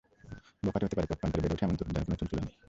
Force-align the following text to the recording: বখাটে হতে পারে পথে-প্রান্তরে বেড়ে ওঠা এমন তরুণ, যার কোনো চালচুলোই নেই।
বখাটে 0.65 0.85
হতে 0.87 0.95
পারে 0.97 1.07
পথে-প্রান্তরে 1.09 1.43
বেড়ে 1.43 1.55
ওঠা 1.55 1.65
এমন 1.67 1.75
তরুণ, 1.79 1.91
যার 1.95 2.03
কোনো 2.05 2.17
চালচুলোই 2.19 2.43
নেই। 2.47 2.55